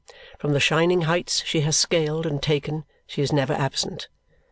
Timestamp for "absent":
3.53-4.07